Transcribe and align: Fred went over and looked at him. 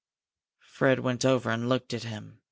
Fred 0.61 1.01
went 1.01 1.23
over 1.25 1.51
and 1.51 1.69
looked 1.69 1.93
at 1.93 2.01
him. 2.05 2.39